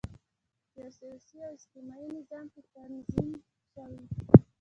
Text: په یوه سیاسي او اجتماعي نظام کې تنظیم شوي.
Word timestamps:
په 0.71 0.79
یوه 0.81 0.91
سیاسي 0.97 1.35
او 1.45 1.51
اجتماعي 1.57 2.07
نظام 2.17 2.45
کې 2.53 2.61
تنظیم 2.73 3.29
شوي. 3.73 4.01